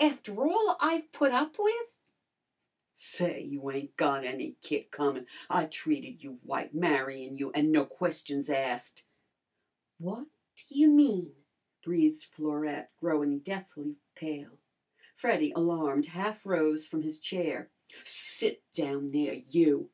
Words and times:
"After 0.00 0.46
all 0.48 0.76
I've 0.80 1.12
put 1.12 1.32
up 1.32 1.58
with!" 1.58 1.98
"Say, 2.94 3.42
you 3.42 3.70
ain't 3.70 3.94
got 3.98 4.24
any 4.24 4.52
kick 4.62 4.90
comin'! 4.90 5.26
I 5.50 5.66
treated 5.66 6.22
you 6.24 6.38
white, 6.44 6.72
marryin' 6.74 7.36
you, 7.36 7.50
an' 7.52 7.70
no 7.70 7.84
questions 7.84 8.48
asked." 8.48 9.04
"What 9.98 10.28
ta 10.56 10.64
you 10.70 10.88
mean?" 10.88 11.34
breathed 11.84 12.24
Florette, 12.24 12.90
growing 13.00 13.40
deathly 13.40 13.96
pale. 14.14 14.56
Freddy, 15.14 15.52
alarmed, 15.54 16.06
half 16.06 16.46
rose 16.46 16.88
from 16.88 17.02
his 17.02 17.20
chair. 17.20 17.70
"Sit 18.02 18.62
down 18.72 19.10
there 19.10 19.34
you!" 19.34 19.90